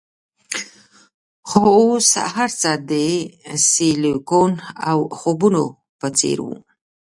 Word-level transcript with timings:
خو 1.47 1.61
اوس 1.79 2.09
هرڅه 2.35 2.71
د 2.89 2.91
سیلیکون 3.69 4.51
او 4.89 4.97
خوبونو 5.19 5.63
په 5.99 6.07
څیر 6.17 6.37
وو 6.45 6.55